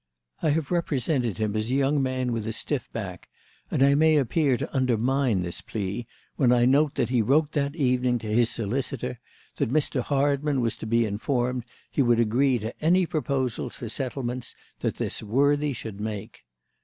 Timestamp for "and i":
3.69-3.93